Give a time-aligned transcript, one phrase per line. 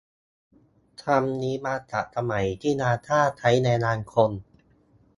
[1.03, 4.31] คำนี้มาจากสมัยที่นาซ่าใช้แรงงานคน